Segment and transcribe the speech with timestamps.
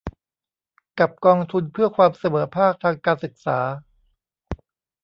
[0.99, 3.59] กับกองทุนเพื่อความเสมอภาคทางการศึกษา